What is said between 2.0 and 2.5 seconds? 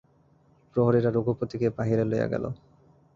লইয়া গেল।